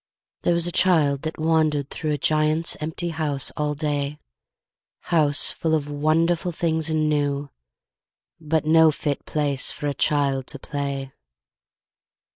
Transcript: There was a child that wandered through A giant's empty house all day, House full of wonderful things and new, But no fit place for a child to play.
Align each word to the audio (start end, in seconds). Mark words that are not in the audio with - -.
There 0.41 0.55
was 0.55 0.65
a 0.65 0.71
child 0.71 1.21
that 1.21 1.37
wandered 1.37 1.91
through 1.91 2.09
A 2.13 2.17
giant's 2.17 2.75
empty 2.79 3.09
house 3.09 3.51
all 3.55 3.75
day, 3.75 4.17
House 5.13 5.51
full 5.51 5.75
of 5.75 5.91
wonderful 5.91 6.51
things 6.51 6.89
and 6.89 7.07
new, 7.07 7.51
But 8.39 8.65
no 8.65 8.89
fit 8.89 9.23
place 9.27 9.69
for 9.69 9.85
a 9.85 9.93
child 9.93 10.47
to 10.47 10.57
play. 10.57 11.11